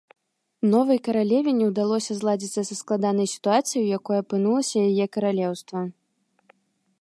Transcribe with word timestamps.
Новай 0.69 0.99
каралеве 1.07 1.51
не 1.57 1.65
ўдалося 1.71 2.11
зладзіцца 2.21 2.61
са 2.69 2.77
складанай 2.81 3.27
сітуацыяй, 3.35 3.83
у 3.85 3.89
якой 3.99 4.17
апынулася 4.23 4.77
яе 4.89 5.05
каралеўства. 5.19 5.79